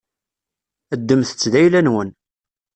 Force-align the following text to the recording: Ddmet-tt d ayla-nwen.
Ddmet-tt 0.99 1.49
d 1.51 1.53
ayla-nwen. 1.61 2.09